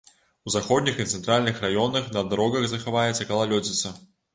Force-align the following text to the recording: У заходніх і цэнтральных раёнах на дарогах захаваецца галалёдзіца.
У 0.47 0.53
заходніх 0.55 0.95
і 1.03 1.05
цэнтральных 1.11 1.61
раёнах 1.67 2.11
на 2.19 2.27
дарогах 2.33 2.67
захаваецца 2.77 3.33
галалёдзіца. 3.33 3.99